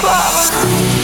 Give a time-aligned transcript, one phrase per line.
[0.00, 0.97] power.